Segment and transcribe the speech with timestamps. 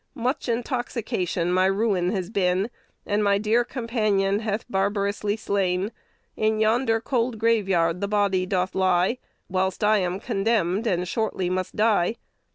[0.15, 2.71] "Much intoxication my ruin has been,
[3.05, 5.91] And my dear companion hath barbarously slain:
[6.35, 11.75] In yonder cold graveyard the body doth lie; Whilst I am condemned, and shortly must
[11.75, 12.15] die.